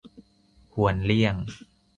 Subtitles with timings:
[0.73, 1.35] ควรเลี่ยง